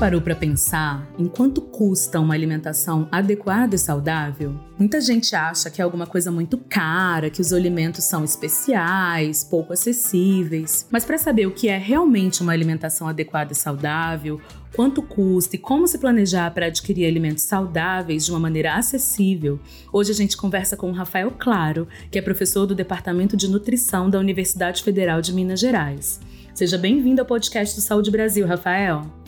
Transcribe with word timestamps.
Parou 0.00 0.22
para 0.22 0.34
pensar 0.34 1.06
em 1.18 1.26
quanto 1.26 1.60
custa 1.60 2.18
uma 2.18 2.32
alimentação 2.32 3.06
adequada 3.12 3.74
e 3.74 3.78
saudável? 3.78 4.58
Muita 4.78 4.98
gente 4.98 5.36
acha 5.36 5.68
que 5.68 5.78
é 5.78 5.84
alguma 5.84 6.06
coisa 6.06 6.32
muito 6.32 6.56
cara, 6.56 7.28
que 7.28 7.42
os 7.42 7.52
alimentos 7.52 8.04
são 8.04 8.24
especiais, 8.24 9.44
pouco 9.44 9.74
acessíveis. 9.74 10.86
Mas 10.90 11.04
para 11.04 11.18
saber 11.18 11.44
o 11.44 11.50
que 11.50 11.68
é 11.68 11.76
realmente 11.76 12.40
uma 12.40 12.52
alimentação 12.52 13.08
adequada 13.08 13.52
e 13.52 13.54
saudável, 13.54 14.40
quanto 14.74 15.02
custa 15.02 15.56
e 15.56 15.58
como 15.58 15.86
se 15.86 15.98
planejar 15.98 16.50
para 16.52 16.68
adquirir 16.68 17.06
alimentos 17.06 17.44
saudáveis 17.44 18.24
de 18.24 18.30
uma 18.30 18.40
maneira 18.40 18.76
acessível, 18.76 19.60
hoje 19.92 20.12
a 20.12 20.14
gente 20.14 20.34
conversa 20.34 20.78
com 20.78 20.88
o 20.88 20.94
Rafael 20.94 21.30
Claro, 21.38 21.86
que 22.10 22.18
é 22.18 22.22
professor 22.22 22.64
do 22.64 22.74
Departamento 22.74 23.36
de 23.36 23.50
Nutrição 23.50 24.08
da 24.08 24.18
Universidade 24.18 24.82
Federal 24.82 25.20
de 25.20 25.34
Minas 25.34 25.60
Gerais. 25.60 26.18
Seja 26.54 26.78
bem-vindo 26.78 27.20
ao 27.20 27.26
podcast 27.26 27.76
do 27.76 27.82
Saúde 27.82 28.10
Brasil, 28.10 28.46
Rafael. 28.46 29.19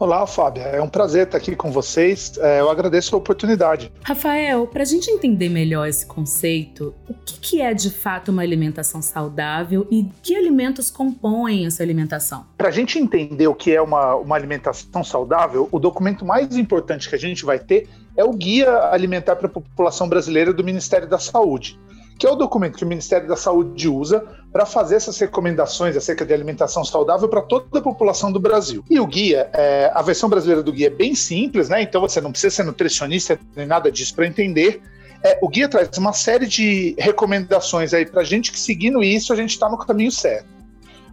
Olá, 0.00 0.26
Fábia. 0.26 0.62
É 0.62 0.80
um 0.80 0.88
prazer 0.88 1.26
estar 1.26 1.36
aqui 1.36 1.54
com 1.54 1.70
vocês. 1.70 2.32
É, 2.38 2.60
eu 2.60 2.70
agradeço 2.70 3.14
a 3.14 3.18
oportunidade. 3.18 3.92
Rafael, 4.02 4.66
para 4.66 4.80
a 4.80 4.86
gente 4.86 5.10
entender 5.10 5.50
melhor 5.50 5.86
esse 5.86 6.06
conceito, 6.06 6.94
o 7.06 7.12
que, 7.12 7.38
que 7.38 7.60
é 7.60 7.74
de 7.74 7.90
fato 7.90 8.30
uma 8.30 8.40
alimentação 8.40 9.02
saudável 9.02 9.86
e 9.90 10.08
que 10.22 10.34
alimentos 10.34 10.90
compõem 10.90 11.66
essa 11.66 11.82
alimentação? 11.82 12.46
Para 12.56 12.68
a 12.68 12.70
gente 12.70 12.98
entender 12.98 13.46
o 13.46 13.54
que 13.54 13.76
é 13.76 13.82
uma, 13.82 14.14
uma 14.14 14.36
alimentação 14.36 15.04
saudável, 15.04 15.68
o 15.70 15.78
documento 15.78 16.24
mais 16.24 16.56
importante 16.56 17.06
que 17.06 17.14
a 17.14 17.18
gente 17.18 17.44
vai 17.44 17.58
ter 17.58 17.86
é 18.16 18.24
o 18.24 18.32
Guia 18.32 18.88
Alimentar 18.90 19.36
para 19.36 19.48
a 19.48 19.50
População 19.50 20.08
Brasileira 20.08 20.50
do 20.50 20.64
Ministério 20.64 21.06
da 21.06 21.18
Saúde 21.18 21.78
que 22.20 22.26
é 22.26 22.30
o 22.30 22.36
documento 22.36 22.76
que 22.76 22.84
o 22.84 22.86
Ministério 22.86 23.26
da 23.26 23.34
Saúde 23.34 23.88
usa 23.88 24.22
para 24.52 24.66
fazer 24.66 24.96
essas 24.96 25.18
recomendações 25.18 25.96
acerca 25.96 26.26
de 26.26 26.34
alimentação 26.34 26.84
saudável 26.84 27.26
para 27.30 27.40
toda 27.40 27.78
a 27.78 27.82
população 27.82 28.30
do 28.30 28.38
Brasil. 28.38 28.84
E 28.90 29.00
o 29.00 29.06
guia, 29.06 29.48
é, 29.54 29.90
a 29.94 30.02
versão 30.02 30.28
brasileira 30.28 30.62
do 30.62 30.70
guia 30.70 30.88
é 30.88 30.90
bem 30.90 31.14
simples, 31.14 31.70
né? 31.70 31.80
Então 31.80 31.98
você 31.98 32.20
não 32.20 32.30
precisa 32.30 32.56
ser 32.56 32.64
nutricionista 32.64 33.40
nem 33.56 33.64
nada 33.64 33.90
disso 33.90 34.14
para 34.14 34.26
entender. 34.26 34.82
É, 35.24 35.38
o 35.40 35.48
guia 35.48 35.66
traz 35.66 35.96
uma 35.96 36.12
série 36.12 36.46
de 36.46 36.94
recomendações 36.98 37.94
aí 37.94 38.04
para 38.04 38.20
a 38.20 38.24
gente 38.24 38.52
que 38.52 38.60
seguindo 38.60 39.02
isso 39.02 39.32
a 39.32 39.36
gente 39.36 39.52
está 39.52 39.70
no 39.70 39.78
caminho 39.78 40.12
certo. 40.12 40.46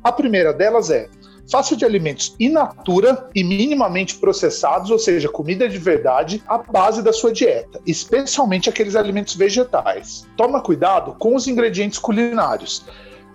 A 0.04 0.12
primeira 0.12 0.52
delas 0.52 0.90
é 0.90 1.08
Faça 1.50 1.76
de 1.78 1.86
alimentos 1.86 2.36
in 2.40 2.50
natura 2.50 3.30
e 3.34 3.44
minimamente 3.44 4.16
processados, 4.16 4.92
ou 4.92 5.00
seja, 5.00 5.30
comida 5.30 5.68
de 5.70 5.78
verdade, 5.78 6.44
a 6.48 6.58
base 6.58 7.02
da 7.02 7.14
sua 7.14 7.32
dieta, 7.32 7.80
especialmente 7.86 8.70
aqueles 8.70 8.96
alimentos 8.96 9.36
vegetais. 9.36 10.28
Toma 10.36 10.62
cuidado 10.62 11.16
com 11.18 11.36
os 11.36 11.48
ingredientes 11.48 12.00
culinários. 12.00 12.86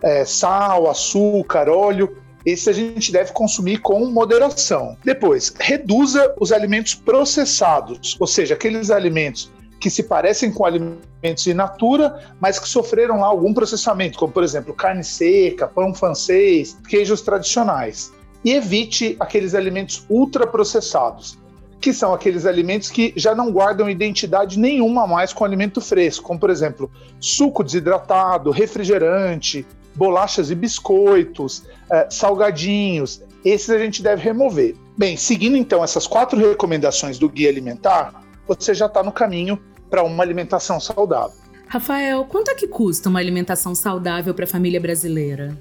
É, 0.03 0.25
sal, 0.25 0.91
açúcar, 0.91 1.69
óleo, 1.71 2.17
esse 2.45 2.69
a 2.69 2.73
gente 2.73 3.13
deve 3.13 3.33
consumir 3.33 3.79
com 3.79 4.05
moderação. 4.07 4.97
Depois, 5.05 5.55
reduza 5.59 6.35
os 6.41 6.53
alimentos 6.53 6.95
processados, 6.95 8.17
ou 8.21 8.27
seja, 8.27 8.55
aqueles 8.55 8.91
alimentos 8.91 9.51
que 9.83 9.91
se 9.91 10.05
parecem 10.05 10.53
com 10.53 10.65
alimentos 10.65 11.45
in 11.45 11.55
natura, 11.55 12.33
mas 12.41 12.57
que 12.57 12.69
sofreram 12.69 13.19
lá 13.19 13.27
algum 13.27 13.53
processamento, 13.53 14.17
como 14.17 14.33
por 14.33 14.45
exemplo 14.45 14.73
carne 14.73 15.03
seca, 15.03 15.67
pão 15.67 15.93
francês, 15.93 16.79
queijos 16.89 17.21
tradicionais. 17.21 18.13
E 18.45 18.53
evite 18.53 19.17
aqueles 19.19 19.57
alimentos 19.57 20.07
ultraprocessados, 20.09 21.37
que 21.81 21.93
são 21.93 22.15
aqueles 22.15 22.47
alimentos 22.47 22.91
que 22.91 23.13
já 23.17 23.35
não 23.35 23.51
guardam 23.51 23.91
identidade 23.91 24.57
nenhuma 24.57 25.05
mais 25.05 25.33
com 25.33 25.45
alimento 25.45 25.81
fresco, 25.81 26.25
como 26.25 26.39
por 26.39 26.51
exemplo 26.51 26.89
suco 27.19 27.65
desidratado, 27.65 28.53
refrigerante, 28.53 29.67
bolachas 29.97 30.49
e 30.53 30.55
biscoitos, 30.55 31.65
eh, 31.91 32.07
salgadinhos. 32.09 33.21
Esses 33.45 33.71
a 33.71 33.79
gente 33.79 34.01
deve 34.01 34.23
remover. 34.23 34.77
Bem, 34.97 35.17
seguindo 35.17 35.57
então 35.57 35.83
essas 35.83 36.07
quatro 36.07 36.39
recomendações 36.39 37.19
do 37.19 37.29
guia 37.29 37.49
alimentar, 37.49 38.23
você 38.47 38.75
já 38.75 38.87
está 38.87 39.03
no 39.03 39.11
caminho 39.11 39.59
para 39.93 40.03
uma 40.03 40.23
alimentação 40.25 40.81
saudável. 40.81 41.37
Rafael, 41.69 42.25
quanto 42.25 42.51
é 42.51 42.55
que 42.55 42.67
custa 42.67 43.11
uma 43.11 43.19
alimentação 43.19 43.75
saudável 43.75 44.33
para 44.33 44.47
a 44.47 44.49
família 44.49 44.81
brasileira? 44.81 45.55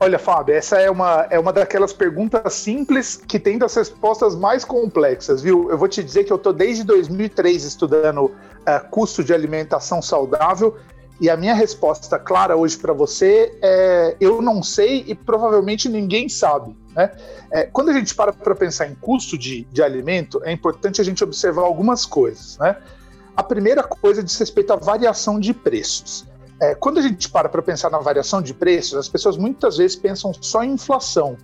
Olha, 0.00 0.20
Fábio, 0.20 0.54
essa 0.54 0.80
é 0.80 0.88
uma, 0.88 1.26
é 1.30 1.38
uma 1.38 1.52
daquelas 1.52 1.92
perguntas 1.92 2.54
simples 2.54 3.16
que 3.16 3.40
tem 3.40 3.58
das 3.58 3.74
respostas 3.74 4.36
mais 4.36 4.64
complexas, 4.64 5.42
viu? 5.42 5.68
Eu 5.68 5.76
vou 5.76 5.88
te 5.88 6.00
dizer 6.00 6.22
que 6.22 6.32
eu 6.32 6.36
estou 6.36 6.52
desde 6.52 6.84
2003 6.84 7.64
estudando 7.64 8.26
uh, 8.26 8.32
custo 8.88 9.24
de 9.24 9.34
alimentação 9.34 10.00
saudável 10.00 10.76
e 11.20 11.28
a 11.28 11.36
minha 11.36 11.54
resposta 11.54 12.20
clara 12.20 12.56
hoje 12.56 12.76
para 12.78 12.92
você 12.92 13.52
é: 13.60 14.16
eu 14.20 14.40
não 14.40 14.62
sei 14.62 15.04
e 15.08 15.14
provavelmente 15.14 15.88
ninguém 15.88 16.28
sabe. 16.28 16.76
Né? 16.94 17.10
É, 17.50 17.62
quando 17.64 17.90
a 17.90 17.92
gente 17.92 18.14
para 18.14 18.32
para 18.32 18.54
pensar 18.54 18.86
em 18.86 18.94
custo 18.94 19.36
de, 19.36 19.64
de 19.64 19.82
alimento, 19.82 20.40
é 20.44 20.52
importante 20.52 21.00
a 21.00 21.04
gente 21.04 21.22
observar 21.22 21.62
algumas 21.62 22.06
coisas. 22.06 22.56
Né? 22.58 22.76
A 23.36 23.42
primeira 23.42 23.82
coisa 23.82 24.22
diz 24.22 24.36
respeito 24.38 24.72
à 24.72 24.76
variação 24.76 25.40
de 25.40 25.54
preços. 25.54 26.26
É, 26.60 26.74
quando 26.74 26.98
a 26.98 27.02
gente 27.02 27.28
para 27.28 27.48
para 27.48 27.62
pensar 27.62 27.90
na 27.90 27.98
variação 27.98 28.42
de 28.42 28.52
preços, 28.52 28.98
as 28.98 29.08
pessoas 29.08 29.36
muitas 29.36 29.78
vezes 29.78 29.96
pensam 29.96 30.32
só 30.38 30.62
em 30.62 30.72
inflação. 30.72 31.36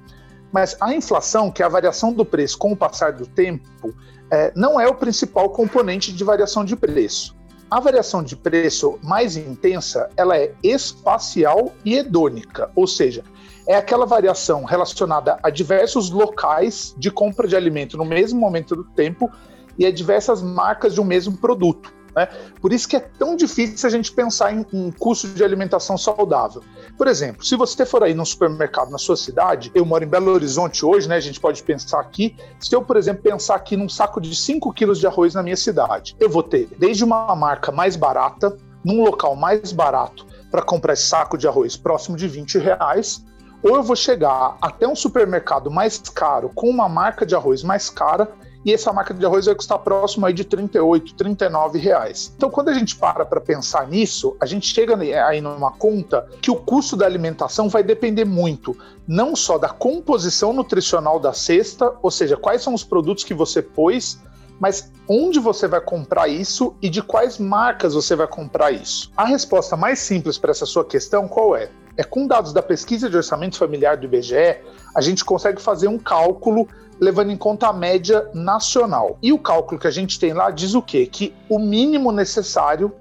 Mas 0.52 0.76
a 0.80 0.94
inflação, 0.94 1.50
que 1.50 1.62
é 1.62 1.66
a 1.66 1.68
variação 1.68 2.12
do 2.12 2.24
preço 2.24 2.58
com 2.58 2.72
o 2.72 2.76
passar 2.76 3.12
do 3.12 3.26
tempo, 3.26 3.94
é, 4.30 4.52
não 4.54 4.78
é 4.78 4.86
o 4.86 4.94
principal 4.94 5.50
componente 5.50 6.12
de 6.12 6.22
variação 6.24 6.64
de 6.64 6.76
preço. 6.76 7.36
A 7.70 7.80
variação 7.80 8.22
de 8.22 8.36
preço 8.36 8.98
mais 9.02 9.36
intensa, 9.36 10.08
ela 10.16 10.36
é 10.36 10.54
espacial 10.62 11.72
e 11.84 11.96
hedônica, 11.96 12.70
ou 12.74 12.86
seja, 12.86 13.22
é 13.66 13.76
aquela 13.76 14.06
variação 14.06 14.64
relacionada 14.64 15.38
a 15.42 15.50
diversos 15.50 16.10
locais 16.10 16.94
de 16.96 17.10
compra 17.10 17.46
de 17.46 17.54
alimento 17.54 17.98
no 17.98 18.04
mesmo 18.04 18.40
momento 18.40 18.74
do 18.74 18.84
tempo 18.84 19.30
e 19.78 19.86
a 19.86 19.92
diversas 19.92 20.42
marcas 20.42 20.94
de 20.94 21.00
um 21.00 21.04
mesmo 21.04 21.36
produto. 21.36 21.92
Né? 22.18 22.28
Por 22.60 22.72
isso 22.72 22.88
que 22.88 22.96
é 22.96 23.00
tão 23.00 23.36
difícil 23.36 23.86
a 23.86 23.90
gente 23.90 24.10
pensar 24.10 24.52
em, 24.52 24.66
em 24.72 24.90
custo 24.90 25.28
de 25.28 25.44
alimentação 25.44 25.96
saudável. 25.96 26.62
Por 26.96 27.06
exemplo, 27.06 27.44
se 27.44 27.54
você 27.54 27.86
for 27.86 28.02
aí 28.02 28.12
num 28.12 28.24
supermercado 28.24 28.90
na 28.90 28.98
sua 28.98 29.16
cidade, 29.16 29.70
eu 29.74 29.84
moro 29.84 30.02
em 30.02 30.08
Belo 30.08 30.32
Horizonte 30.32 30.84
hoje, 30.84 31.08
né? 31.08 31.16
A 31.16 31.20
gente 31.20 31.38
pode 31.38 31.62
pensar 31.62 32.00
aqui. 32.00 32.36
Se 32.58 32.74
eu, 32.74 32.82
por 32.82 32.96
exemplo, 32.96 33.22
pensar 33.22 33.54
aqui 33.54 33.76
num 33.76 33.88
saco 33.88 34.20
de 34.20 34.34
5 34.34 34.72
quilos 34.72 34.98
de 34.98 35.06
arroz 35.06 35.34
na 35.34 35.42
minha 35.42 35.56
cidade, 35.56 36.16
eu 36.18 36.28
vou 36.28 36.42
ter 36.42 36.68
desde 36.76 37.04
uma 37.04 37.34
marca 37.36 37.70
mais 37.70 37.94
barata, 37.94 38.56
num 38.84 39.04
local 39.04 39.36
mais 39.36 39.72
barato, 39.72 40.26
para 40.50 40.62
comprar 40.62 40.94
esse 40.94 41.04
saco 41.04 41.38
de 41.38 41.46
arroz 41.46 41.76
próximo 41.76 42.16
de 42.16 42.26
20 42.26 42.58
reais, 42.58 43.24
ou 43.62 43.76
eu 43.76 43.82
vou 43.82 43.96
chegar 43.96 44.56
até 44.62 44.86
um 44.88 44.94
supermercado 44.94 45.70
mais 45.70 45.98
caro 45.98 46.50
com 46.54 46.68
uma 46.68 46.88
marca 46.88 47.26
de 47.26 47.34
arroz 47.34 47.62
mais 47.62 47.90
cara 47.90 48.28
e 48.68 48.74
essa 48.74 48.92
marca 48.92 49.14
de 49.14 49.24
arroz 49.24 49.46
vai 49.46 49.54
custar 49.54 49.78
próximo 49.78 50.26
aí 50.26 50.34
de 50.34 50.44
38, 50.44 51.14
39 51.14 51.78
reais. 51.78 52.30
Então, 52.36 52.50
quando 52.50 52.68
a 52.68 52.74
gente 52.74 52.96
para 52.96 53.24
para 53.24 53.40
pensar 53.40 53.88
nisso, 53.88 54.36
a 54.38 54.44
gente 54.44 54.66
chega 54.66 54.94
aí 55.26 55.40
numa 55.40 55.72
conta 55.72 56.28
que 56.42 56.50
o 56.50 56.56
custo 56.56 56.94
da 56.94 57.06
alimentação 57.06 57.70
vai 57.70 57.82
depender 57.82 58.26
muito, 58.26 58.76
não 59.06 59.34
só 59.34 59.56
da 59.56 59.70
composição 59.70 60.52
nutricional 60.52 61.18
da 61.18 61.32
cesta, 61.32 61.94
ou 62.02 62.10
seja, 62.10 62.36
quais 62.36 62.60
são 62.60 62.74
os 62.74 62.84
produtos 62.84 63.24
que 63.24 63.32
você 63.32 63.62
pôs, 63.62 64.20
mas 64.60 64.92
onde 65.08 65.38
você 65.38 65.66
vai 65.66 65.80
comprar 65.80 66.28
isso 66.28 66.76
e 66.82 66.90
de 66.90 67.00
quais 67.00 67.38
marcas 67.38 67.94
você 67.94 68.14
vai 68.14 68.26
comprar 68.26 68.70
isso? 68.70 69.10
A 69.16 69.24
resposta 69.24 69.78
mais 69.78 69.98
simples 69.98 70.36
para 70.36 70.50
essa 70.50 70.66
sua 70.66 70.84
questão 70.84 71.26
qual 71.26 71.56
é? 71.56 71.70
É 71.96 72.04
com 72.04 72.26
dados 72.26 72.52
da 72.52 72.60
pesquisa 72.60 73.08
de 73.08 73.16
orçamento 73.16 73.56
familiar 73.56 73.96
do 73.96 74.04
IBGE, 74.04 74.58
a 74.94 75.00
gente 75.00 75.24
consegue 75.24 75.62
fazer 75.62 75.88
um 75.88 75.98
cálculo 75.98 76.68
levando 77.00 77.30
em 77.30 77.36
conta 77.36 77.68
a 77.68 77.72
média 77.72 78.28
nacional. 78.34 79.18
E 79.22 79.32
o 79.32 79.38
cálculo 79.38 79.80
que 79.80 79.86
a 79.86 79.90
gente 79.90 80.18
tem 80.18 80.32
lá 80.32 80.50
diz 80.50 80.74
o 80.74 80.82
quê? 80.82 81.06
Que 81.06 81.34
o 81.48 81.58
mínimo 81.58 82.12
necessário 82.12 82.92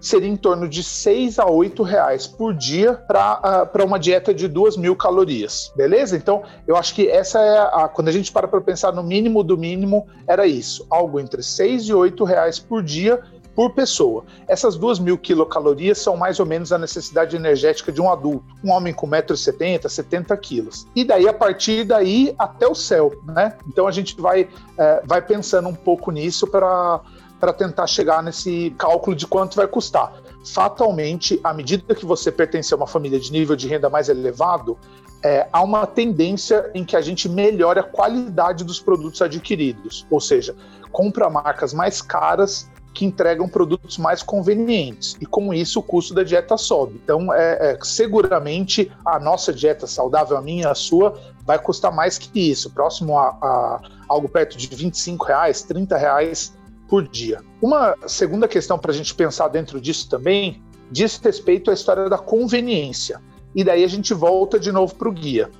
seria 0.00 0.28
em 0.28 0.36
torno 0.36 0.68
de 0.68 0.82
6 0.82 1.38
a 1.38 1.46
8 1.46 1.82
reais 1.82 2.26
por 2.26 2.54
dia 2.54 2.94
para 2.94 3.68
uh, 3.74 3.84
uma 3.84 3.98
dieta 3.98 4.32
de 4.32 4.46
2 4.46 4.76
mil 4.76 4.94
calorias, 4.94 5.72
beleza? 5.76 6.16
Então, 6.16 6.42
eu 6.66 6.76
acho 6.76 6.94
que 6.94 7.08
essa 7.08 7.40
é 7.40 7.58
a. 7.58 7.88
Quando 7.88 8.08
a 8.08 8.12
gente 8.12 8.30
para 8.30 8.46
para 8.46 8.60
pensar 8.60 8.92
no 8.92 9.02
mínimo 9.02 9.42
do 9.42 9.56
mínimo, 9.56 10.06
era 10.26 10.46
isso: 10.46 10.86
algo 10.90 11.18
entre 11.18 11.42
6 11.42 11.84
e 11.84 11.94
8 11.94 12.24
reais 12.24 12.58
por 12.58 12.82
dia 12.82 13.20
por 13.56 13.70
pessoa. 13.70 14.24
Essas 14.46 14.76
2 14.76 14.98
mil 14.98 15.16
quilocalorias 15.16 15.98
são 15.98 16.14
mais 16.14 16.38
ou 16.38 16.44
menos 16.44 16.72
a 16.72 16.78
necessidade 16.78 17.34
energética 17.34 17.90
de 17.90 18.02
um 18.02 18.12
adulto, 18.12 18.44
um 18.62 18.70
homem 18.70 18.92
com 18.92 19.08
1,70m, 19.08 19.88
70 19.88 20.36
quilos. 20.36 20.86
E 20.94 21.02
daí, 21.02 21.26
a 21.26 21.32
partir 21.32 21.84
daí, 21.84 22.34
até 22.38 22.68
o 22.68 22.74
céu, 22.74 23.12
né? 23.24 23.56
Então 23.66 23.88
a 23.88 23.90
gente 23.90 24.20
vai, 24.20 24.46
é, 24.76 25.02
vai 25.06 25.22
pensando 25.22 25.68
um 25.68 25.74
pouco 25.74 26.10
nisso 26.10 26.46
para 26.46 27.00
para 27.38 27.52
tentar 27.52 27.86
chegar 27.86 28.22
nesse 28.22 28.74
cálculo 28.78 29.14
de 29.14 29.26
quanto 29.26 29.56
vai 29.56 29.66
custar. 29.66 30.10
fatalmente, 30.42 31.38
à 31.44 31.52
medida 31.52 31.94
que 31.94 32.06
você 32.06 32.32
pertence 32.32 32.72
a 32.72 32.76
uma 32.78 32.86
família 32.86 33.20
de 33.20 33.30
nível 33.30 33.54
de 33.54 33.68
renda 33.68 33.90
mais 33.90 34.08
elevado, 34.08 34.78
é, 35.22 35.46
há 35.52 35.62
uma 35.62 35.86
tendência 35.86 36.70
em 36.72 36.82
que 36.82 36.96
a 36.96 37.00
gente 37.02 37.28
melhore 37.28 37.78
a 37.78 37.82
qualidade 37.82 38.64
dos 38.64 38.80
produtos 38.80 39.20
adquiridos, 39.20 40.06
ou 40.08 40.18
seja, 40.18 40.56
compra 40.92 41.28
marcas 41.28 41.74
mais 41.74 42.00
caras 42.00 42.70
que 42.96 43.04
entregam 43.04 43.46
produtos 43.46 43.98
mais 43.98 44.22
convenientes 44.22 45.18
e 45.20 45.26
com 45.26 45.52
isso 45.52 45.80
o 45.80 45.82
custo 45.82 46.14
da 46.14 46.22
dieta 46.22 46.56
sobe. 46.56 46.98
Então, 47.04 47.30
é, 47.30 47.72
é, 47.72 47.78
seguramente 47.82 48.90
a 49.04 49.20
nossa 49.20 49.52
dieta 49.52 49.86
saudável, 49.86 50.34
a 50.34 50.40
minha, 50.40 50.70
a 50.70 50.74
sua, 50.74 51.14
vai 51.44 51.58
custar 51.58 51.92
mais 51.92 52.16
que 52.16 52.50
isso, 52.50 52.70
próximo 52.70 53.18
a, 53.18 53.28
a 53.28 53.80
algo 54.08 54.30
perto 54.30 54.56
de 54.56 54.66
25 54.74 55.26
reais, 55.26 55.60
30 55.62 55.94
reais 55.98 56.56
por 56.88 57.06
dia. 57.06 57.42
Uma 57.60 57.94
segunda 58.06 58.48
questão 58.48 58.78
para 58.78 58.92
a 58.92 58.94
gente 58.94 59.14
pensar 59.14 59.48
dentro 59.48 59.78
disso 59.78 60.08
também 60.08 60.62
diz 60.90 61.20
respeito 61.22 61.70
à 61.70 61.74
história 61.74 62.08
da 62.08 62.16
conveniência. 62.16 63.20
E 63.54 63.62
daí 63.62 63.84
a 63.84 63.88
gente 63.88 64.14
volta 64.14 64.58
de 64.58 64.72
novo 64.72 64.94
para 64.94 65.08
o 65.08 65.12
guia. 65.12 65.50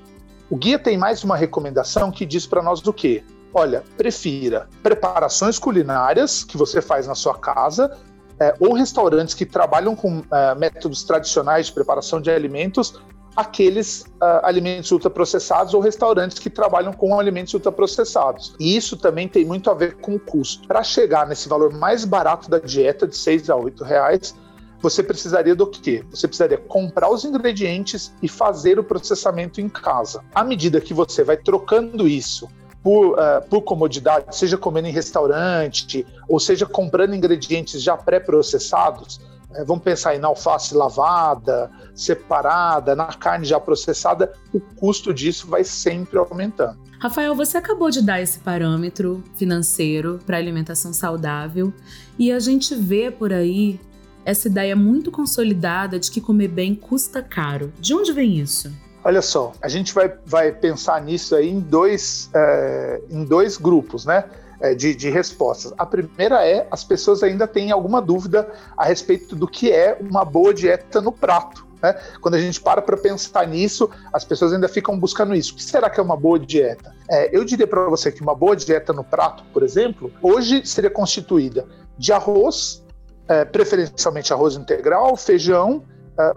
O 0.49 0.57
guia 0.57 0.79
tem 0.79 0.97
mais 0.97 1.23
uma 1.23 1.37
recomendação 1.37 2.11
que 2.11 2.25
diz 2.25 2.47
para 2.47 2.63
nós 2.63 2.87
o 2.87 2.93
quê? 2.95 3.23
Olha, 3.59 3.83
prefira 3.97 4.69
preparações 4.83 5.59
culinárias 5.59 6.45
que 6.45 6.59
você 6.59 6.83
faz 6.83 7.07
na 7.07 7.15
sua 7.15 7.39
casa 7.39 7.91
é, 8.39 8.55
ou 8.61 8.75
restaurantes 8.75 9.35
que 9.35 9.47
trabalham 9.47 9.97
com 9.97 10.23
é, 10.31 10.55
métodos 10.55 11.03
tradicionais 11.05 11.69
de 11.69 11.73
preparação 11.73 12.21
de 12.21 12.31
alimentos, 12.31 13.01
aqueles 13.35 14.03
uh, 14.03 14.45
alimentos 14.45 14.91
ultraprocessados 14.93 15.73
ou 15.73 15.81
restaurantes 15.81 16.39
que 16.39 16.51
trabalham 16.51 16.93
com 16.93 17.19
alimentos 17.19 17.55
ultraprocessados. 17.55 18.55
E 18.61 18.77
isso 18.77 18.95
também 18.97 19.27
tem 19.27 19.45
muito 19.47 19.71
a 19.71 19.75
ver 19.75 19.97
com 19.97 20.15
o 20.15 20.21
custo. 20.21 20.69
Para 20.69 20.83
chegar 20.83 21.27
nesse 21.27 21.49
valor 21.49 21.73
mais 21.73 22.05
barato 22.05 22.51
da 22.51 22.59
dieta, 22.59 23.07
de 23.07 23.17
6 23.17 23.49
a 23.49 23.57
8 23.57 23.85
reais, 23.85 24.35
você 24.81 25.03
precisaria 25.03 25.55
do 25.55 25.67
quê? 25.67 26.05
Você 26.11 26.27
precisaria 26.29 26.59
comprar 26.59 27.11
os 27.11 27.25
ingredientes 27.25 28.13
e 28.23 28.29
fazer 28.29 28.79
o 28.79 28.85
processamento 28.85 29.61
em 29.61 29.69
casa. 29.69 30.23
À 30.35 30.45
medida 30.45 30.81
que 30.81 30.95
você 30.95 31.25
vai 31.25 31.37
trocando 31.37 32.07
isso 32.07 32.49
por, 32.87 33.15
uh, 33.15 33.43
por 33.51 33.63
comodidade, 33.63 34.37
seja 34.37 34.57
comendo 34.57 34.87
em 34.87 34.93
restaurante, 34.93 36.07
ou 36.29 36.39
seja 36.39 36.65
comprando 36.65 37.17
ingredientes 37.17 37.83
já 37.83 37.97
pré-processados, 37.97 39.17
uh, 39.51 39.67
vamos 39.67 39.83
pensar 39.83 40.15
em 40.15 40.23
alface 40.23 40.73
lavada, 40.73 41.69
separada, 41.97 42.95
na 42.95 43.07
carne 43.07 43.45
já 43.45 43.59
processada, 43.59 44.33
o 44.55 44.61
custo 44.61 45.13
disso 45.13 45.49
vai 45.49 45.65
sempre 45.65 46.17
aumentando. 46.17 46.79
Rafael, 47.01 47.35
você 47.35 47.59
acabou 47.59 47.91
de 47.91 48.01
dar 48.01 48.21
esse 48.21 48.39
parâmetro 48.39 49.21
financeiro 49.35 50.21
para 50.25 50.37
alimentação 50.37 50.93
saudável 50.93 51.73
e 52.17 52.31
a 52.31 52.39
gente 52.39 52.73
vê 52.77 53.11
por 53.11 53.33
aí 53.33 53.81
essa 54.25 54.47
ideia 54.47 54.77
muito 54.77 55.11
consolidada 55.11 55.99
de 55.99 56.09
que 56.09 56.21
comer 56.21 56.47
bem 56.47 56.73
custa 56.73 57.21
caro. 57.21 57.73
De 57.81 57.93
onde 57.93 58.13
vem 58.13 58.39
isso? 58.39 58.86
Olha 59.07 59.23
só, 59.23 59.53
a 59.63 59.69
gente 59.69 59.95
vai, 59.95 60.13
vai 60.27 60.51
pensar 60.51 61.01
nisso 61.01 61.37
aí 61.37 61.49
em 61.49 61.61
dois, 61.61 62.29
é, 62.35 63.01
em 63.09 63.25
dois 63.25 63.57
grupos, 63.57 64.05
né? 64.05 64.25
É, 64.61 64.75
de, 64.75 64.97
de, 64.97 65.09
respostas. 65.11 65.73
A 65.79 65.87
primeira 65.87 66.45
é 66.45 66.67
as 66.73 66.83
pessoas 66.83 67.23
ainda 67.23 67.47
têm 67.47 67.71
alguma 67.71 68.03
dúvida 68.03 68.51
a 68.77 68.85
respeito 68.85 69.37
do 69.37 69.47
que 69.47 69.71
é 69.71 69.97
uma 70.01 70.25
boa 70.25 70.53
dieta 70.53 71.01
no 71.01 71.13
prato. 71.13 71.65
Né? 71.81 71.95
Quando 72.21 72.35
a 72.35 72.41
gente 72.41 72.61
para 72.61 72.83
para 72.83 72.97
pensar 72.97 73.47
nisso, 73.47 73.89
as 74.13 74.25
pessoas 74.25 74.53
ainda 74.53 74.69
ficam 74.69 74.99
buscando 74.99 75.37
isso. 75.37 75.53
O 75.53 75.57
que 75.57 75.63
será 75.63 75.89
que 75.89 76.01
é 76.01 76.03
uma 76.03 76.17
boa 76.17 76.41
dieta? 76.41 76.93
É, 77.09 77.31
eu 77.37 77.45
diria 77.45 77.67
para 77.67 77.89
você 77.89 78.11
que 78.11 78.23
uma 78.23 78.35
boa 78.35 78.57
dieta 78.57 78.93
no 78.93 79.05
prato, 79.05 79.45
por 79.53 79.63
exemplo, 79.63 80.11
hoje 80.21 80.67
seria 80.67 80.91
constituída 80.91 81.65
de 81.97 82.13
arroz, 82.13 82.85
é, 83.29 83.45
preferencialmente 83.45 84.33
arroz 84.33 84.57
integral, 84.57 85.17
feijão 85.17 85.85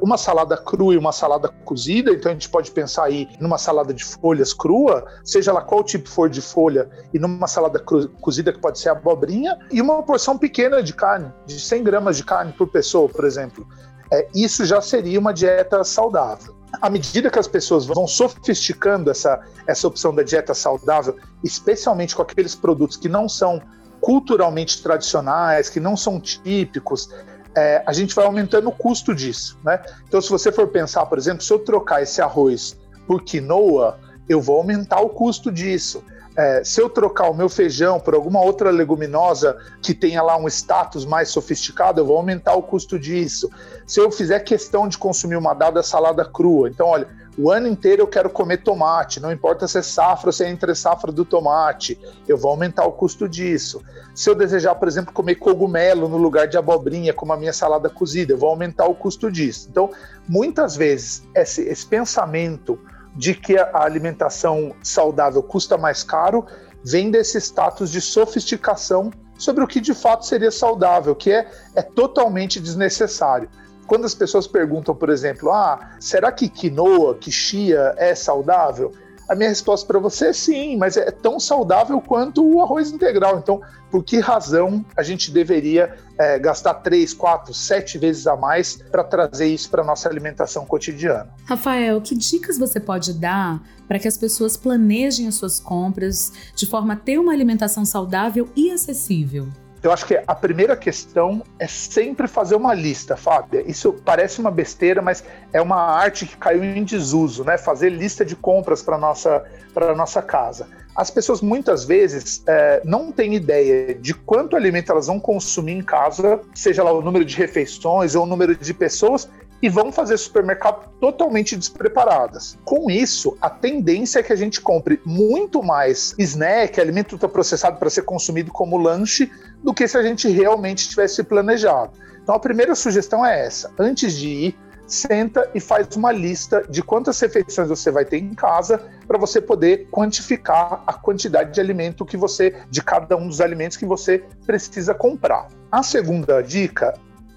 uma 0.02 0.18
salada 0.18 0.58
crua 0.58 0.94
e 0.94 0.98
uma 0.98 1.12
salada 1.12 1.48
cozida, 1.64 2.12
então 2.12 2.31
a 2.31 2.34
gente 2.34 2.50
pode 2.50 2.72
pensar 2.72 3.06
aí 3.06 3.30
numa 3.40 3.58
salada 3.58 3.94
de 3.94 4.04
folhas 4.04 4.54
crua, 4.54 5.06
seja 5.24 5.54
lá 5.54 5.62
qual 5.62 5.84
tipo 5.84 6.10
for 6.10 6.30
de 6.30 6.42
folha, 6.42 6.90
e 7.14 7.20
numa 7.20 7.48
salada 7.48 7.80
cozida 7.80 8.52
que 8.52 8.60
pode 8.60 8.80
ser 8.80 8.90
abobrinha, 8.90 9.58
e 9.72 9.81
uma 9.81 10.04
porção 10.04 10.38
pequena 10.38 10.84
de 10.84 10.94
carne, 10.94 11.31
de 11.46 11.60
100 11.60 11.84
gramas 11.84 12.18
de 12.18 12.24
carne 12.24 12.52
por 12.54 12.68
pessoa, 12.68 13.08
por 13.08 13.26
exemplo. 13.26 13.66
É, 14.12 14.28
isso 14.34 14.66
já 14.66 14.81
seria 14.81 15.20
uma 15.20 15.34
dieta 15.34 15.84
saudável. 15.84 16.56
À 16.81 16.90
medida 16.90 17.30
que 17.30 17.40
as 17.40 17.48
pessoas 17.48 17.86
vão 17.86 18.08
sofisticando 18.08 19.10
essa, 19.10 19.40
essa 19.68 19.88
opção 19.88 20.14
da 20.14 20.24
dieta 20.24 20.54
saudável, 20.54 21.16
especialmente 21.44 22.16
com 22.16 22.22
aqueles 22.22 22.54
produtos 22.54 22.98
que 22.98 23.10
não 23.10 23.30
são 23.30 23.62
culturalmente 24.02 24.81
tradicionais, 24.81 25.70
que 25.70 25.80
não 25.80 25.96
são 25.96 26.20
típicos, 26.20 27.10
é, 27.59 27.83
a 27.85 27.91
gente 27.91 28.15
vai 28.15 28.25
aumentando 28.25 28.69
o 28.69 28.71
custo 28.71 29.13
disso, 29.13 29.59
né? 29.63 29.81
Então, 30.07 30.21
se 30.21 30.29
você 30.29 30.51
for 30.51 30.67
pensar, 30.67 31.06
por 31.06 31.17
exemplo, 31.17 31.44
se 31.44 31.51
eu 31.51 31.59
trocar 31.59 32.01
esse 32.01 32.21
arroz 32.21 32.79
por 33.06 33.23
quinoa, 33.23 34.00
eu 34.29 34.41
vou 34.41 34.57
aumentar 34.57 35.01
o 35.01 35.09
custo 35.09 35.51
disso. 35.51 36.03
É, 36.38 36.63
se 36.63 36.79
eu 36.79 36.89
trocar 36.89 37.29
o 37.29 37.33
meu 37.33 37.50
feijão 37.50 38.00
por 38.00 38.13
alguma 38.13 38.39
outra 38.39 38.69
leguminosa 38.71 39.57
que 39.81 39.94
tenha 39.94 40.21
lá 40.21 40.38
um 40.38 40.47
status 40.47 41.03
mais 41.06 41.29
sofisticado, 41.29 42.00
eu 42.00 42.06
vou 42.06 42.15
aumentar 42.15 42.53
o 42.53 42.63
custo 42.63 42.97
disso. 42.97 43.50
Se 43.85 44.00
eu 44.00 44.09
fizer 44.09 44.39
questão 44.39 44.88
de 44.88 44.97
consumir 44.97 45.35
uma 45.35 45.53
dada 45.53 45.83
salada 45.83 46.23
crua, 46.23 46.69
então, 46.69 46.88
olha, 46.88 47.09
o 47.41 47.50
ano 47.50 47.69
inteiro 47.69 48.01
eu 48.01 48.07
quero 48.07 48.30
comer 48.30 48.57
tomate, 48.57 49.21
não 49.21 49.31
importa 49.31 49.65
se 49.65 49.77
é 49.77 49.81
safra 49.81 50.27
ou 50.27 50.33
se 50.33 50.44
é 50.44 50.50
entre 50.50 50.75
safra 50.75 51.09
do 51.09 51.24
tomate, 51.24 51.97
eu 52.27 52.38
vou 52.38 52.51
aumentar 52.51 52.86
o 52.86 52.91
custo 52.91 53.30
disso. 53.30 53.81
Se 54.13 54.30
eu 54.30 54.36
desejar, 54.36 54.75
por 54.75 54.89
exemplo, 54.89 55.13
comer 55.13 55.36
cogumelo 55.36 56.09
no 56.09 56.18
lugar 56.18 56.50
de 56.50 56.57
abobrinha, 56.57 57.13
como 57.13 57.31
a 57.31 57.38
minha 57.38 57.53
salada 57.53 57.89
cozida, 57.89 58.33
eu 58.33 58.38
vou 58.38 58.50
aumentar 58.50 58.88
o 58.88 58.94
custo 58.94 59.31
disso. 59.31 59.69
Então, 59.71 59.89
muitas 60.27 60.75
vezes, 60.75 61.24
esse, 61.33 61.62
esse 61.62 61.86
pensamento 61.86 62.77
de 63.15 63.33
que 63.33 63.57
a 63.57 63.83
alimentação 63.83 64.75
saudável 64.83 65.42
custa 65.42 65.77
mais 65.77 66.03
caro 66.03 66.45
vem 66.83 67.09
desse 67.09 67.38
status 67.38 67.89
de 67.89 68.01
sofisticação 68.01 69.12
sobre 69.38 69.63
o 69.63 69.68
que 69.68 69.80
de 69.80 69.94
fato 69.94 70.25
seria 70.25 70.51
saudável, 70.51 71.15
que 71.15 71.31
é, 71.31 71.50
é 71.74 71.81
totalmente 71.81 72.59
desnecessário 72.59 73.50
quando 73.89 74.06
as 74.06 74.13
pessoas 74.13 74.45
perguntam, 74.45 74.94
por 74.94 75.09
exemplo, 75.09 75.51
ah, 75.51 75.89
será 76.00 76.31
que 76.31 76.47
quinoa, 76.47 77.15
que 77.15 77.31
chia 77.31 77.95
é 77.97 78.13
saudável? 78.13 78.94
A 79.27 79.36
minha 79.36 79.50
resposta 79.50 79.86
para 79.86 80.00
você 80.00 80.27
é 80.27 80.33
sim, 80.33 80.77
mas 80.77 80.95
é 80.95 81.12
tão 81.12 81.39
saudável 81.39 82.00
quanto 82.00 82.44
o 82.44 82.62
arroz 82.62 82.91
integral. 82.91 83.39
Então, 83.39 83.62
por 83.91 84.03
que 84.03 84.19
razão 84.19 84.86
a 84.95 85.03
gente 85.03 85.31
deveria 85.31 85.95
é, 86.18 86.38
gastar 86.39 86.75
três, 86.75 87.13
quatro, 87.13 87.53
sete 87.53 87.97
vezes 87.97 88.25
a 88.27 88.36
mais 88.36 88.77
para 88.91 89.03
trazer 89.03 89.47
isso 89.47 89.69
para 89.69 89.83
nossa 89.83 90.07
alimentação 90.07 90.66
cotidiana? 90.66 91.30
Rafael, 91.45 91.99
que 92.02 92.16
dicas 92.16 92.57
você 92.57 92.80
pode 92.80 93.14
dar 93.14 93.61
para 93.87 93.99
que 93.99 94.07
as 94.07 94.18
pessoas 94.18 94.56
planejem 94.56 95.28
as 95.28 95.35
suas 95.35 95.59
compras 95.59 96.31
de 96.56 96.66
forma 96.68 96.94
a 96.94 96.97
ter 96.97 97.19
uma 97.19 97.31
alimentação 97.31 97.85
saudável 97.85 98.47
e 98.56 98.71
acessível? 98.71 99.47
Eu 99.81 99.92
acho 99.94 100.06
que 100.06 100.21
a 100.28 100.36
primeira 100.36 100.76
questão 100.76 101.42
é 101.57 101.66
sempre 101.66 102.28
fazer 102.28 102.56
uma 102.56 102.74
lista, 102.74 103.16
Fábio. 103.16 103.64
Isso 103.66 103.94
parece 104.04 104.40
uma 104.40 104.52
besteira, 104.52 105.02
mas 105.02 105.24
é 105.54 105.62
uma 105.62 105.78
arte 105.78 106.26
que 106.26 106.36
caiu 106.36 106.64
em 106.64 106.83
desuso, 106.83 107.45
né? 107.45 107.57
Fazer 107.57 107.90
lista 107.90 108.26
de 108.26 108.36
compras 108.36 108.81
para 108.81 108.98
nossa 108.98 109.45
para 109.74 109.95
nossa 109.95 110.21
casa. 110.21 110.68
As 110.95 111.09
pessoas 111.09 111.40
muitas 111.40 111.86
vezes 111.86 112.44
é, 112.45 112.81
não 112.83 113.12
têm 113.12 113.36
ideia 113.36 113.95
de 113.95 114.14
quanto 114.14 114.56
alimento 114.56 114.92
elas 114.92 115.07
vão 115.07 115.19
consumir 115.19 115.74
em 115.74 115.81
casa, 115.81 116.42
seja 116.54 116.83
lá 116.83 116.92
o 116.92 117.02
número 117.02 117.24
de 117.24 117.38
refeições 117.38 118.16
ou 118.16 118.24
o 118.24 118.26
número 118.26 118.56
de 118.56 118.74
pessoas, 118.74 119.30
e 119.61 119.69
vão 119.69 119.92
fazer 119.92 120.18
supermercado 120.18 120.89
totalmente 120.99 121.56
despreparadas. 121.56 122.57
Com 122.63 122.89
isso, 122.89 123.37
a 123.42 123.49
tendência 123.49 124.19
é 124.19 124.23
que 124.23 124.33
a 124.33 124.35
gente 124.35 124.61
compre 124.61 125.01
muito 125.06 125.61
mais 125.61 126.16
snack, 126.18 126.80
alimento 126.80 127.13
ultraprocessado 127.13 127.78
para 127.78 127.89
ser 127.89 128.04
consumido 128.04 128.51
como 128.51 128.78
lanche, 128.78 129.31
do 129.63 129.73
que 129.73 129.87
se 129.87 129.97
a 129.97 130.04
gente 130.04 130.30
realmente 130.30 130.87
tivesse 130.87 131.23
planejado. 131.23 131.92
Então, 132.21 132.35
a 132.35 132.39
primeira 132.39 132.75
sugestão 132.75 133.25
é 133.25 133.45
essa: 133.45 133.71
antes 133.78 134.13
de 134.13 134.28
ir, 134.30 134.59
senta 134.87 135.49
e 135.54 135.59
faz 135.59 135.95
uma 135.95 136.11
lista 136.11 136.63
de 136.69 136.81
quantas 136.81 137.19
refeições 137.19 137.69
você 137.69 137.92
vai 137.92 138.06
ter 138.06 138.18
em 138.18 138.33
casa 138.33 138.81
para 139.07 139.18
você 139.18 139.39
poder 139.39 139.87
quantificar 139.92 140.83
a 140.85 140.94
quantidade 140.94 141.54
de 141.54 141.61
alimento 141.61 142.06
que 142.06 142.18
você, 142.18 142.56
de 142.69 142.81
cada 142.81 143.16
um 143.16 143.28
dos 143.28 143.39
alimentos 143.39 143.78
que 143.78 143.85
você 143.85 144.23
precisa 144.45 144.94
comprar. 144.94 145.47
A 145.71 145.83
segunda 145.83 146.42
dica 146.42 146.94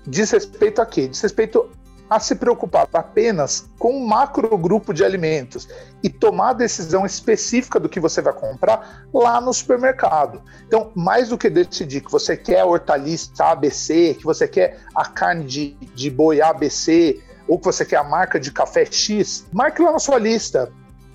diz 0.07 0.31
respeito 0.31 0.81
a 0.81 0.87
quê? 0.87 1.09
Diz 1.09 1.21
respeito 1.21 1.71
a 2.09 2.21
se 2.21 2.35
preocupar 2.35 2.89
apenas 2.93 3.69
com 3.79 3.97
um 3.97 4.07
macro 4.07 4.57
grupo 4.59 4.93
de 4.93 5.05
alimentos 5.05 5.69
e 6.03 6.11
tomar 6.11 6.51
a 6.51 6.55
decisão 6.55 7.07
específica 7.07 7.81
do 7.81 7.89
que 7.89 7.99
você 7.99 8.21
vai 8.21 8.33
comprar 8.33 9.07
lá 9.13 9.41
no 9.41 9.53
supermercado. 9.53 10.43
Então, 10.67 10.93
mais 10.95 11.31
do 11.31 11.39
que 11.39 11.49
decidir 11.49 12.03
que 12.03 12.13
você 12.13 12.37
quer 12.37 12.61
a 12.61 12.67
hortaliça 12.67 13.31
ABC, 13.45 14.15
que 14.19 14.25
você 14.25 14.47
quer 14.47 14.81
a 14.95 15.07
carne 15.07 15.45
de, 15.45 15.75
de 15.95 16.11
boi 16.11 16.43
ABC, 16.43 17.21
ou 17.49 17.59
que 17.59 17.65
você 17.65 17.85
quer 17.85 17.97
a 17.97 18.05
marca 18.05 18.39
de 18.39 18.51
café 18.53 18.85
X, 18.85 19.47
marque 19.53 19.83
lá 19.83 19.93
na 19.93 19.99
sua 19.99 20.19
lista 20.19 20.71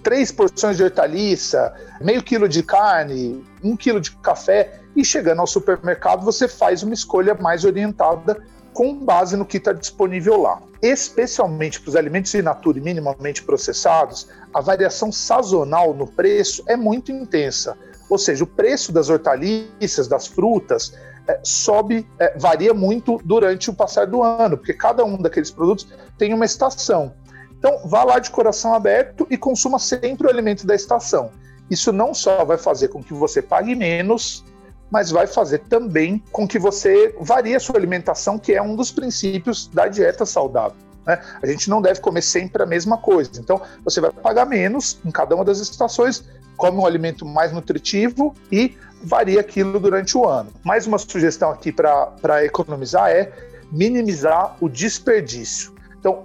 três 0.08 0.32
porções 0.32 0.77
de 0.77 0.84
hortaliça, 0.84 1.74
meio 2.00 2.24
quilo 2.24 2.48
de 2.48 2.63
carne, 2.63 3.44
um 3.62 3.75
quilo 3.75 4.00
de 4.00 4.12
café, 4.12 4.79
e 4.96 5.03
chegando 5.03 5.41
ao 5.41 5.48
supermercado 5.48 6.24
você 6.24 6.48
faz 6.48 6.82
uma 6.82 6.94
escolha 6.94 7.36
mais 7.36 7.65
orientada 7.65 8.41
com 8.77 8.93
base 8.93 9.36
no 9.36 9.43
que 9.43 9.57
está 9.57 9.74
disponível 9.74 10.39
lá. 10.39 10.62
Especialmente 10.84 11.81
para 11.81 11.89
os 11.89 11.96
alimentos 11.96 12.36
in 12.36 12.43
natura 12.43 12.77
e 12.77 12.81
minimamente 12.81 13.41
processados, 13.41 14.27
a 14.53 14.62
variação 14.62 15.12
sazonal 15.12 15.96
no 15.96 16.05
preço 16.05 16.63
é 16.67 16.75
muito 16.75 17.12
intensa. 17.12 17.75
Ou 18.07 18.19
seja, 18.19 18.43
o 18.43 18.48
preço 18.48 18.91
das 18.91 19.10
hortaliças, 19.10 20.07
das 20.07 20.27
frutas, 20.27 20.93
é, 21.27 21.39
sobe, 21.41 22.07
é, 22.19 22.38
varia 22.38 22.72
muito 22.72 23.19
durante 23.25 23.67
o 23.72 23.74
passar 23.74 24.05
do 24.05 24.22
ano, 24.22 24.55
porque 24.55 24.75
cada 24.75 25.03
um 25.03 25.19
daqueles 25.19 25.50
produtos 25.50 25.88
tem 26.15 26.31
uma 26.31 26.46
estação. 26.46 27.15
Então, 27.57 27.79
vá 27.84 28.03
lá 28.03 28.19
de 28.19 28.29
coração 28.29 28.75
aberto 28.75 29.25
e 29.27 29.38
consuma 29.39 29.79
sempre 29.79 30.27
o 30.27 30.29
alimento 30.29 30.67
da 30.67 30.75
estação. 30.75 31.31
Isso 31.67 31.91
não 31.91 32.13
só 32.13 32.46
vai 32.46 32.60
fazer 32.60 32.89
com 32.89 33.03
que 33.03 33.15
você 33.15 33.41
pague 33.41 33.74
menos, 33.74 34.46
mas 34.89 35.12
vai 35.12 35.27
fazer 35.27 35.60
também 35.60 36.24
com 36.32 36.48
que 36.48 36.58
você 36.58 37.15
varie 37.20 37.56
a 37.56 37.60
sua 37.60 37.77
alimentação, 37.77 38.39
que 38.39 38.53
é 38.53 38.62
um 38.62 38.75
dos 38.75 38.91
princípios 38.91 39.67
da 39.67 39.88
dieta 39.88 40.25
saudável. 40.25 40.77
Né? 41.06 41.20
A 41.41 41.48
gente 41.48 41.70
não 41.70 41.82
deve 41.82 42.00
comer 42.00 42.22
sempre 42.22 42.63
a 42.63 42.65
mesma 42.65 42.98
coisa. 42.98 43.32
Então, 43.39 43.62
você 43.84 44.00
vai 44.01 44.12
pagar 44.12 44.46
menos 44.46 45.00
em 45.06 45.12
cada 45.12 45.36
uma 45.36 45.44
das 45.44 45.60
estações, 45.60 46.24
come 46.56 46.77
um 46.77 46.86
alimento 46.86 47.25
mais 47.25 47.51
nutritivo 47.51 48.34
e 48.51 48.75
varia 49.03 49.39
aquilo 49.39 49.79
durante 49.79 50.17
o 50.17 50.27
ano. 50.27 50.51
Mais 50.63 50.88
uma 50.88 50.98
sugestão 50.98 51.51
aqui 51.51 51.72
para 51.72 52.44
economizar 52.44 53.10
é 53.10 53.32
minimizar 53.72 54.56
o 54.60 54.70
desperdício. 54.70 55.74
Então, 56.00 56.24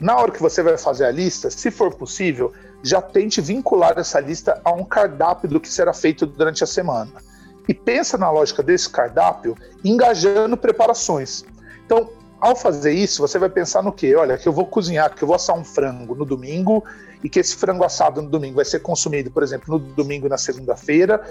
na 0.00 0.16
hora 0.16 0.30
que 0.30 0.40
você 0.40 0.62
vai 0.62 0.78
fazer 0.78 1.04
a 1.04 1.10
lista, 1.10 1.50
se 1.50 1.70
for 1.70 1.94
possível, 1.94 2.52
já 2.82 3.00
tente 3.00 3.40
vincular 3.40 3.94
essa 3.96 4.20
lista 4.20 4.60
a 4.64 4.72
um 4.72 4.84
cardápio 4.84 5.48
do 5.48 5.60
que 5.60 5.68
será 5.68 5.92
feito 5.92 6.26
durante 6.26 6.62
a 6.62 6.66
semana 6.66 7.10
e 7.68 7.74
pensa 7.74 8.18
na 8.18 8.30
lógica 8.30 8.62
desse 8.62 8.88
cardápio 8.88 9.56
engajando 9.84 10.56
preparações. 10.56 11.44
Então, 11.84 12.10
ao 12.40 12.54
fazer 12.54 12.92
isso, 12.92 13.22
você 13.22 13.38
vai 13.38 13.48
pensar 13.48 13.82
no 13.82 13.92
quê? 13.92 14.14
Olha, 14.14 14.36
que 14.36 14.46
eu 14.46 14.52
vou 14.52 14.66
cozinhar, 14.66 15.14
que 15.14 15.22
eu 15.22 15.26
vou 15.26 15.34
assar 15.34 15.56
um 15.56 15.64
frango 15.64 16.14
no 16.14 16.24
domingo 16.24 16.84
e 17.22 17.28
que 17.28 17.40
esse 17.40 17.56
frango 17.56 17.84
assado 17.84 18.20
no 18.20 18.28
domingo 18.28 18.56
vai 18.56 18.66
ser 18.66 18.80
consumido, 18.80 19.30
por 19.30 19.42
exemplo, 19.42 19.66
no 19.72 19.78
domingo 19.78 20.26
e 20.26 20.28
na 20.28 20.36
segunda-feira, 20.36 21.22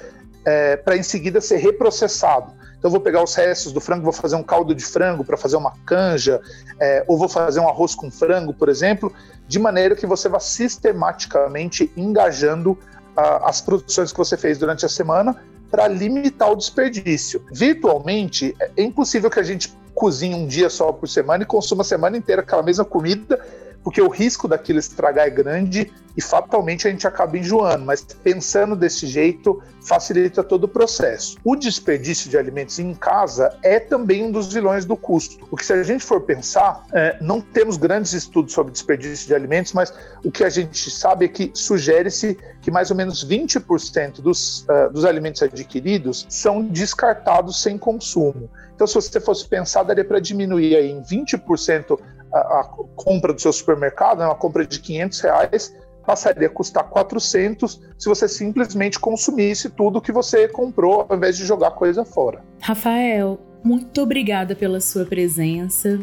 é, 0.44 0.76
para 0.76 0.98
em 0.98 1.04
seguida 1.04 1.40
ser 1.40 1.58
reprocessado. 1.58 2.52
Então, 2.80 2.90
eu 2.90 2.90
vou 2.90 3.00
pegar 3.00 3.24
os 3.24 3.36
restos 3.36 3.72
do 3.72 3.80
frango, 3.80 4.04
vou 4.04 4.12
fazer 4.12 4.36
um 4.36 4.44
caldo 4.44 4.74
de 4.74 4.84
frango 4.84 5.24
para 5.24 5.38
fazer 5.38 5.56
uma 5.56 5.74
canja, 5.86 6.42
é, 6.80 7.04
ou 7.08 7.18
vou 7.18 7.30
fazer 7.30 7.60
um 7.60 7.70
arroz 7.70 7.94
com 7.94 8.10
frango, 8.10 8.52
por 8.52 8.68
exemplo, 8.68 9.14
de 9.48 9.60
maneira 9.60 9.96
que 9.96 10.08
você 10.08 10.28
vá 10.28 10.40
sistematicamente 10.40 11.92
engajando 11.96 12.78
a, 13.16 13.50
as 13.50 13.62
produções 13.62 14.12
que 14.12 14.18
você 14.18 14.36
fez 14.36 14.58
durante 14.58 14.86
a 14.86 14.90
semana 14.90 15.40
para 15.74 15.88
limitar 15.88 16.52
o 16.52 16.56
desperdício. 16.56 17.44
Virtualmente, 17.52 18.56
é 18.78 18.84
impossível 18.84 19.28
que 19.28 19.40
a 19.40 19.44
gente 19.44 19.74
cozinhe 19.96 20.36
um 20.36 20.46
dia 20.46 20.70
só 20.70 20.92
por 20.92 21.10
semana 21.10 21.42
e 21.42 21.48
consuma 21.48 21.82
a 21.82 21.84
semana 21.84 22.16
inteira 22.16 22.44
aquela 22.44 22.62
mesma 22.62 22.86
comida 22.86 23.44
porque 23.84 24.02
o 24.02 24.08
risco 24.08 24.48
daquilo 24.48 24.80
estragar 24.80 25.28
é 25.28 25.30
grande 25.30 25.92
e 26.16 26.22
fatalmente 26.22 26.88
a 26.88 26.92
gente 26.92 27.08
acaba 27.08 27.38
enjoando, 27.38 27.86
mas 27.86 28.02
pensando 28.02 28.76
desse 28.76 29.08
jeito 29.08 29.62
facilita 29.82 30.44
todo 30.44 30.66
o 30.66 30.68
processo. 30.68 31.38
O 31.44 31.56
desperdício 31.56 32.30
de 32.30 32.38
alimentos 32.38 32.80
em 32.80 32.94
casa 32.94 33.58
é 33.64 33.80
também 33.80 34.24
um 34.24 34.32
dos 34.32 34.54
vilões 34.54 34.86
do 34.86 34.96
custo, 34.96 35.46
porque 35.48 35.66
se 35.66 35.74
a 35.74 35.84
gente 35.84 36.04
for 36.04 36.22
pensar, 36.22 36.86
é, 36.94 37.18
não 37.20 37.42
temos 37.42 37.78
grandes 37.78 38.14
estudos 38.14 38.54
sobre 38.54 38.72
desperdício 38.72 39.28
de 39.28 39.36
alimentos, 39.36 39.74
mas 39.74 39.94
o 40.24 40.32
que 40.32 40.44
a 40.44 40.50
gente 40.50 40.90
sabe 40.90 41.26
é 41.26 41.28
que 41.28 41.52
sugere-se 41.54 42.38
que 42.62 42.72
mais 42.72 42.92
ou 42.92 42.96
menos 42.96 43.26
20% 43.28 44.22
dos, 44.22 44.62
uh, 44.62 44.92
dos 44.92 45.04
alimentos 45.04 45.42
adquiridos 45.42 46.26
são 46.30 46.64
descartados 46.64 47.62
sem 47.62 47.78
consumo. 47.78 48.50
Então, 48.74 48.88
se 48.88 48.94
você 48.94 49.20
fosse 49.20 49.48
pensar, 49.48 49.84
daria 49.84 50.06
para 50.06 50.20
diminuir 50.20 50.76
aí 50.76 50.90
em 50.90 51.02
20% 51.02 52.00
a, 52.34 52.62
a, 52.62 52.64
compra 52.96 53.34
do 53.34 53.40
seu 53.40 53.54
supermercado, 53.54 54.20
né, 54.20 54.26
uma 54.26 54.36
compra 54.36 54.66
de 54.66 54.80
500 54.80 55.20
reais, 55.22 55.76
passaria 56.06 56.48
a 56.48 56.50
custar 56.50 56.84
400 56.90 57.82
se 57.98 58.10
você 58.10 58.28
simplesmente 58.28 59.00
consumisse 59.00 59.70
tudo 59.70 60.02
que 60.02 60.12
você 60.12 60.48
comprou, 60.48 61.06
ao 61.08 61.16
invés 61.16 61.38
de 61.38 61.46
jogar 61.46 61.72
coisa 61.72 62.04
fora. 62.04 62.44
Rafael, 62.62 63.40
muito 63.64 64.02
obrigada 64.02 64.56
pela 64.56 64.82
sua 64.82 65.06
presença 65.06 66.00